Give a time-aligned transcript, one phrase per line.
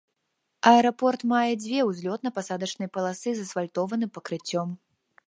[0.69, 4.69] Аэрапорт мае дзве узлётна-пасадачныя паласы з асфальтавым пакрыццём.